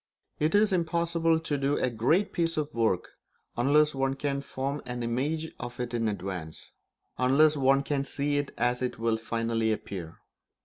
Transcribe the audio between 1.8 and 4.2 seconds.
great piece of work unless one